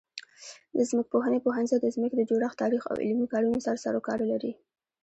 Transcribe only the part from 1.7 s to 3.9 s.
د ځمکې د جوړښت، تاریخ او عملي کارونو سره